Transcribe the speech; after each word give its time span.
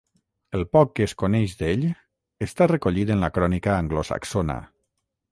El 0.59 0.63
poc 0.75 0.93
que 0.99 1.03
es 1.07 1.11
coneix 1.23 1.51
d'ell 1.59 1.83
està 2.45 2.67
recollit 2.71 3.11
en 3.17 3.21
la 3.25 3.29
Crònica 3.35 3.75
anglosaxona. 3.83 4.57